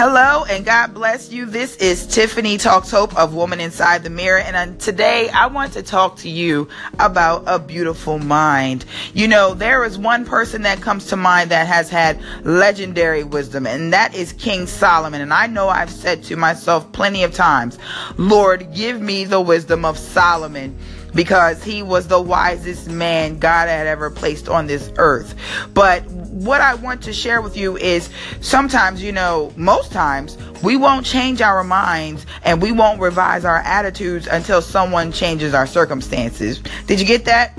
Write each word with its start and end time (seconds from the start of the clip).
Hello 0.00 0.44
and 0.44 0.64
God 0.64 0.94
bless 0.94 1.32
you. 1.32 1.44
This 1.44 1.74
is 1.78 2.06
Tiffany 2.06 2.56
Talks 2.56 2.88
Hope 2.88 3.18
of 3.18 3.34
Woman 3.34 3.58
Inside 3.58 4.04
the 4.04 4.10
Mirror. 4.10 4.38
And 4.38 4.54
uh, 4.54 4.78
today 4.78 5.28
I 5.30 5.48
want 5.48 5.72
to 5.72 5.82
talk 5.82 6.18
to 6.18 6.28
you 6.28 6.68
about 7.00 7.42
a 7.48 7.58
beautiful 7.58 8.20
mind. 8.20 8.84
You 9.12 9.26
know, 9.26 9.54
there 9.54 9.82
is 9.82 9.98
one 9.98 10.24
person 10.24 10.62
that 10.62 10.80
comes 10.80 11.06
to 11.06 11.16
mind 11.16 11.50
that 11.50 11.66
has 11.66 11.90
had 11.90 12.22
legendary 12.44 13.24
wisdom, 13.24 13.66
and 13.66 13.92
that 13.92 14.14
is 14.14 14.32
King 14.34 14.68
Solomon. 14.68 15.20
And 15.20 15.34
I 15.34 15.48
know 15.48 15.68
I've 15.68 15.90
said 15.90 16.22
to 16.24 16.36
myself 16.36 16.92
plenty 16.92 17.24
of 17.24 17.34
times, 17.34 17.76
Lord, 18.18 18.72
give 18.72 19.00
me 19.00 19.24
the 19.24 19.40
wisdom 19.40 19.84
of 19.84 19.98
Solomon 19.98 20.78
because 21.14 21.62
he 21.62 21.82
was 21.82 22.08
the 22.08 22.20
wisest 22.20 22.88
man 22.88 23.38
God 23.38 23.68
had 23.68 23.86
ever 23.86 24.10
placed 24.10 24.48
on 24.48 24.66
this 24.66 24.92
earth. 24.96 25.34
But 25.74 26.04
what 26.06 26.60
I 26.60 26.74
want 26.74 27.02
to 27.02 27.12
share 27.12 27.42
with 27.42 27.56
you 27.56 27.76
is 27.76 28.10
sometimes, 28.40 29.02
you 29.02 29.12
know, 29.12 29.52
most 29.56 29.92
times 29.92 30.38
we 30.62 30.76
won't 30.76 31.04
change 31.04 31.40
our 31.40 31.64
minds 31.64 32.26
and 32.44 32.60
we 32.60 32.72
won't 32.72 33.00
revise 33.00 33.44
our 33.44 33.58
attitudes 33.58 34.26
until 34.26 34.62
someone 34.62 35.12
changes 35.12 35.54
our 35.54 35.66
circumstances. 35.66 36.62
Did 36.86 37.00
you 37.00 37.06
get 37.06 37.24
that? 37.24 37.58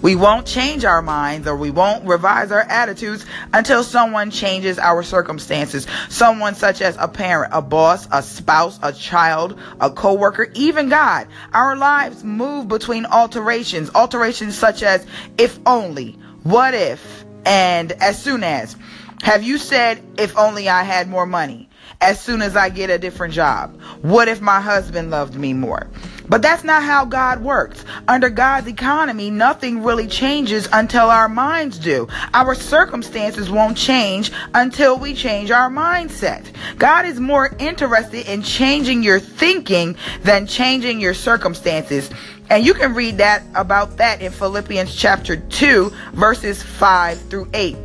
We 0.00 0.14
won't 0.14 0.46
change 0.46 0.84
our 0.84 1.02
minds 1.02 1.46
or 1.46 1.56
we 1.56 1.70
won't 1.70 2.06
revise 2.06 2.52
our 2.52 2.62
attitudes 2.62 3.26
until 3.52 3.82
someone 3.82 4.30
changes 4.30 4.78
our 4.78 5.02
circumstances. 5.02 5.86
Someone 6.08 6.54
such 6.54 6.80
as 6.80 6.96
a 6.98 7.08
parent, 7.08 7.52
a 7.52 7.60
boss, 7.60 8.06
a 8.12 8.22
spouse, 8.22 8.78
a 8.82 8.92
child, 8.92 9.58
a 9.80 9.90
coworker, 9.90 10.50
even 10.54 10.88
God. 10.88 11.26
Our 11.52 11.76
lives 11.76 12.22
move 12.22 12.68
between 12.68 13.06
alterations, 13.06 13.90
alterations 13.94 14.56
such 14.56 14.82
as 14.82 15.06
if 15.36 15.58
only, 15.66 16.12
what 16.44 16.74
if, 16.74 17.24
and 17.44 17.92
as 17.92 18.22
soon 18.22 18.44
as. 18.44 18.76
Have 19.22 19.42
you 19.42 19.58
said, 19.58 20.00
if 20.16 20.36
only 20.38 20.68
I 20.68 20.84
had 20.84 21.08
more 21.08 21.26
money? 21.26 21.67
As 22.00 22.20
soon 22.20 22.42
as 22.42 22.54
I 22.54 22.68
get 22.68 22.90
a 22.90 22.98
different 22.98 23.34
job? 23.34 23.80
What 24.02 24.28
if 24.28 24.40
my 24.40 24.60
husband 24.60 25.10
loved 25.10 25.34
me 25.34 25.52
more? 25.52 25.88
But 26.28 26.42
that's 26.42 26.62
not 26.62 26.84
how 26.84 27.04
God 27.04 27.42
works. 27.42 27.84
Under 28.06 28.30
God's 28.30 28.68
economy, 28.68 29.30
nothing 29.30 29.82
really 29.82 30.06
changes 30.06 30.68
until 30.72 31.10
our 31.10 31.28
minds 31.28 31.76
do. 31.78 32.06
Our 32.34 32.54
circumstances 32.54 33.50
won't 33.50 33.76
change 33.76 34.30
until 34.54 34.96
we 34.96 35.12
change 35.12 35.50
our 35.50 35.68
mindset. 35.68 36.46
God 36.78 37.04
is 37.04 37.18
more 37.18 37.50
interested 37.58 38.30
in 38.30 38.42
changing 38.42 39.02
your 39.02 39.18
thinking 39.18 39.96
than 40.22 40.46
changing 40.46 41.00
your 41.00 41.14
circumstances. 41.14 42.10
And 42.48 42.64
you 42.64 42.74
can 42.74 42.94
read 42.94 43.18
that 43.18 43.42
about 43.54 43.96
that 43.96 44.22
in 44.22 44.30
Philippians 44.30 44.94
chapter 44.94 45.36
2, 45.36 45.92
verses 46.12 46.62
5 46.62 47.20
through 47.28 47.48
8. 47.52 47.76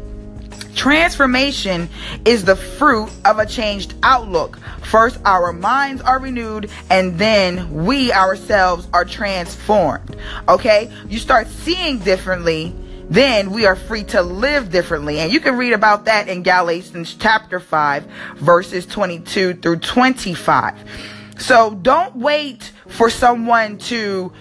Transformation 0.75 1.89
is 2.25 2.44
the 2.44 2.56
fruit 2.56 3.09
of 3.25 3.39
a 3.39 3.45
changed 3.45 3.94
outlook. 4.03 4.59
First, 4.81 5.19
our 5.25 5.53
minds 5.53 6.02
are 6.02 6.19
renewed, 6.19 6.69
and 6.89 7.17
then 7.17 7.86
we 7.86 8.11
ourselves 8.11 8.88
are 8.94 9.06
transformed. 9.06 10.16
Okay? 10.47 10.91
You 11.08 11.19
start 11.19 11.47
seeing 11.47 12.00
differently, 12.00 12.75
then 13.09 13.52
we 13.52 13.66
are 13.66 13.75
free 13.75 14.03
to 14.06 14.22
live 14.22 14.72
differently. 14.72 15.19
And 15.19 15.31
you 15.31 15.39
can 15.39 15.58
read 15.58 15.73
about 15.73 16.06
that 16.06 16.28
in 16.28 16.44
Galatians 16.44 17.16
chapter 17.19 17.59
5, 17.59 18.06
verses 18.38 18.86
22 18.86 19.56
through 19.56 19.80
25. 19.80 20.75
So 21.38 21.73
don't 21.73 22.16
wait 22.16 22.72
for 22.88 23.09
someone 23.09 23.78
to 23.80 24.31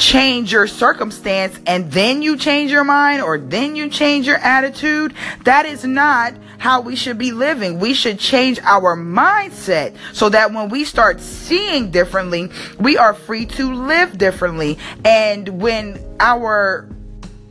change 0.00 0.50
your 0.50 0.66
circumstance 0.66 1.60
and 1.66 1.92
then 1.92 2.22
you 2.22 2.36
change 2.36 2.70
your 2.70 2.84
mind 2.84 3.22
or 3.22 3.38
then 3.38 3.76
you 3.76 3.88
change 3.90 4.26
your 4.26 4.38
attitude. 4.38 5.14
That 5.44 5.66
is 5.66 5.84
not 5.84 6.34
how 6.58 6.80
we 6.80 6.96
should 6.96 7.18
be 7.18 7.32
living. 7.32 7.78
We 7.78 7.92
should 7.92 8.18
change 8.18 8.58
our 8.60 8.96
mindset 8.96 9.96
so 10.12 10.30
that 10.30 10.52
when 10.52 10.70
we 10.70 10.84
start 10.84 11.20
seeing 11.20 11.90
differently, 11.90 12.50
we 12.78 12.96
are 12.96 13.12
free 13.12 13.44
to 13.46 13.74
live 13.74 14.16
differently. 14.16 14.78
And 15.04 15.60
when 15.60 16.02
our 16.18 16.88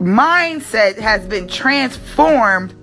mindset 0.00 0.98
has 0.98 1.24
been 1.26 1.46
transformed, 1.46 2.74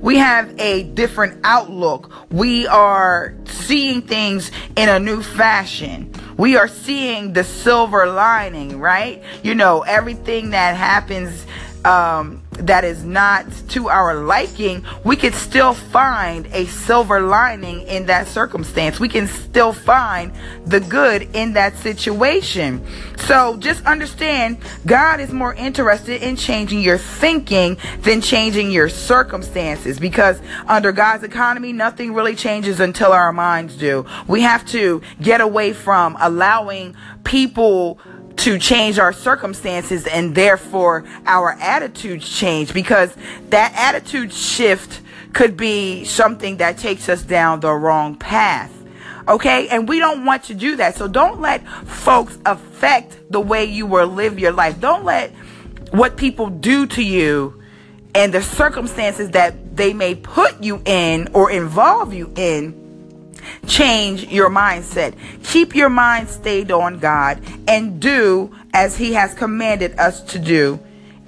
we 0.00 0.16
have 0.16 0.58
a 0.58 0.84
different 0.84 1.40
outlook. 1.44 2.10
We 2.30 2.66
are 2.66 3.34
seeing 3.44 4.02
things 4.02 4.50
in 4.76 4.88
a 4.88 4.98
new 4.98 5.22
fashion. 5.22 6.12
We 6.36 6.56
are 6.56 6.68
seeing 6.68 7.34
the 7.34 7.44
silver 7.44 8.06
lining, 8.06 8.80
right? 8.80 9.22
You 9.42 9.54
know, 9.54 9.82
everything 9.82 10.50
that 10.50 10.76
happens 10.76 11.46
um, 11.84 12.42
that 12.52 12.84
is 12.84 13.04
not 13.04 13.46
to 13.68 13.88
our 13.88 14.14
liking, 14.14 14.84
we 15.04 15.16
can 15.16 15.32
still 15.32 15.72
find 15.74 16.46
a 16.52 16.66
silver 16.66 17.20
lining 17.20 17.82
in 17.82 18.06
that 18.06 18.26
circumstance. 18.26 19.00
We 19.00 19.08
can 19.08 19.26
still 19.26 19.72
find 19.72 20.32
the 20.66 20.80
good 20.80 21.28
in 21.34 21.54
that 21.54 21.76
situation. 21.78 22.84
So 23.18 23.56
just 23.56 23.84
understand 23.86 24.58
God 24.86 25.20
is 25.20 25.32
more 25.32 25.54
interested 25.54 26.22
in 26.22 26.36
changing 26.36 26.80
your 26.80 26.98
thinking 26.98 27.78
than 28.00 28.20
changing 28.20 28.70
your 28.70 28.88
circumstances 28.88 29.98
because 29.98 30.40
under 30.66 30.92
God's 30.92 31.24
economy, 31.24 31.72
nothing 31.72 32.12
really 32.14 32.34
changes 32.34 32.80
until 32.80 33.12
our 33.12 33.32
minds 33.32 33.76
do. 33.76 34.04
We 34.26 34.42
have 34.42 34.66
to 34.68 35.00
get 35.20 35.40
away 35.40 35.72
from 35.72 36.16
allowing 36.20 36.94
people 37.24 37.98
to 38.40 38.58
change 38.58 38.98
our 38.98 39.12
circumstances 39.12 40.06
and 40.06 40.34
therefore 40.34 41.04
our 41.26 41.52
attitudes 41.60 42.26
change 42.26 42.72
because 42.72 43.14
that 43.50 43.72
attitude 43.74 44.32
shift 44.32 45.02
could 45.34 45.58
be 45.58 46.04
something 46.04 46.56
that 46.56 46.78
takes 46.78 47.10
us 47.10 47.22
down 47.22 47.60
the 47.60 47.70
wrong 47.70 48.16
path. 48.16 48.74
Okay? 49.28 49.68
And 49.68 49.86
we 49.86 49.98
don't 49.98 50.24
want 50.24 50.44
to 50.44 50.54
do 50.54 50.76
that. 50.76 50.96
So 50.96 51.06
don't 51.06 51.40
let 51.42 51.66
folks 51.86 52.38
affect 52.46 53.18
the 53.30 53.40
way 53.40 53.66
you 53.66 53.84
will 53.84 54.06
live 54.06 54.38
your 54.38 54.52
life. 54.52 54.80
Don't 54.80 55.04
let 55.04 55.32
what 55.90 56.16
people 56.16 56.48
do 56.48 56.86
to 56.86 57.02
you 57.02 57.62
and 58.14 58.32
the 58.32 58.42
circumstances 58.42 59.32
that 59.32 59.76
they 59.76 59.92
may 59.92 60.14
put 60.14 60.62
you 60.62 60.80
in 60.86 61.28
or 61.34 61.50
involve 61.50 62.14
you 62.14 62.32
in 62.36 62.79
change 63.66 64.24
your 64.24 64.50
mindset. 64.50 65.14
Keep 65.44 65.74
your 65.74 65.90
mind 65.90 66.28
stayed 66.28 66.70
on 66.70 66.98
God 66.98 67.42
and 67.68 68.00
do 68.00 68.54
as 68.72 68.96
He 68.96 69.12
has 69.14 69.34
commanded 69.34 69.98
us 69.98 70.22
to 70.32 70.38
do 70.38 70.78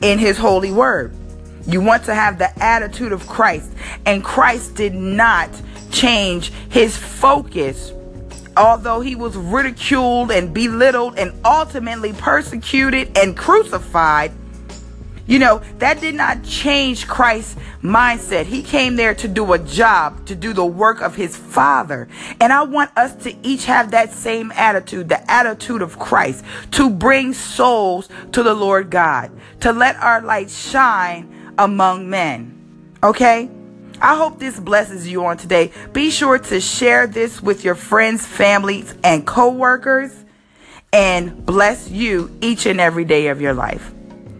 in 0.00 0.18
His 0.18 0.38
holy 0.38 0.72
word. 0.72 1.14
You 1.66 1.80
want 1.80 2.04
to 2.04 2.14
have 2.14 2.38
the 2.38 2.56
attitude 2.62 3.12
of 3.12 3.26
Christ, 3.28 3.72
and 4.04 4.24
Christ 4.24 4.74
did 4.74 4.94
not 4.94 5.50
change 5.92 6.52
his 6.70 6.96
focus. 6.96 7.92
Although 8.56 9.00
he 9.00 9.14
was 9.14 9.36
ridiculed 9.36 10.30
and 10.30 10.52
belittled 10.52 11.18
and 11.18 11.32
ultimately 11.44 12.12
persecuted 12.12 13.16
and 13.16 13.36
crucified, 13.36 14.32
you 15.32 15.38
know, 15.38 15.62
that 15.78 15.98
did 15.98 16.14
not 16.14 16.44
change 16.44 17.08
Christ's 17.08 17.56
mindset. 17.80 18.44
He 18.44 18.62
came 18.62 18.96
there 18.96 19.14
to 19.14 19.26
do 19.26 19.54
a 19.54 19.58
job, 19.58 20.26
to 20.26 20.34
do 20.34 20.52
the 20.52 20.66
work 20.66 21.00
of 21.00 21.16
his 21.16 21.34
Father. 21.34 22.06
And 22.38 22.52
I 22.52 22.64
want 22.64 22.90
us 22.98 23.16
to 23.24 23.34
each 23.42 23.64
have 23.64 23.92
that 23.92 24.12
same 24.12 24.52
attitude, 24.52 25.08
the 25.08 25.30
attitude 25.30 25.80
of 25.80 25.98
Christ, 25.98 26.44
to 26.72 26.90
bring 26.90 27.32
souls 27.32 28.10
to 28.32 28.42
the 28.42 28.52
Lord 28.52 28.90
God, 28.90 29.30
to 29.60 29.72
let 29.72 29.96
our 29.96 30.20
light 30.20 30.50
shine 30.50 31.54
among 31.56 32.10
men. 32.10 32.92
Okay? 33.02 33.48
I 34.02 34.16
hope 34.16 34.38
this 34.38 34.60
blesses 34.60 35.08
you 35.08 35.24
on 35.24 35.38
today. 35.38 35.72
Be 35.94 36.10
sure 36.10 36.38
to 36.38 36.60
share 36.60 37.06
this 37.06 37.42
with 37.42 37.64
your 37.64 37.74
friends, 37.74 38.26
families, 38.26 38.94
and 39.02 39.26
coworkers 39.26 40.12
and 40.92 41.46
bless 41.46 41.88
you 41.88 42.36
each 42.42 42.66
and 42.66 42.78
every 42.78 43.06
day 43.06 43.28
of 43.28 43.40
your 43.40 43.54
life. 43.54 43.92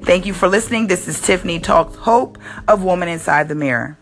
Thank 0.04 0.26
you 0.26 0.34
for 0.34 0.48
listening. 0.48 0.88
This 0.88 1.06
is 1.06 1.20
Tiffany 1.20 1.60
Talks 1.60 1.94
Hope 1.94 2.36
of 2.66 2.82
Woman 2.82 3.08
Inside 3.08 3.48
the 3.48 3.54
Mirror. 3.54 3.96